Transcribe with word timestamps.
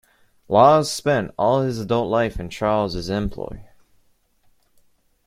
Lawes 0.49 0.91
spent 0.91 1.29
all 1.37 1.61
his 1.61 1.79
adult 1.79 2.09
life 2.09 2.39
in 2.39 2.49
Charles's 2.49 3.07
employ. 3.07 3.67